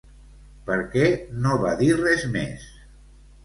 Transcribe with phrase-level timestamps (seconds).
[0.69, 1.11] Per què
[1.45, 2.69] no va dir res més?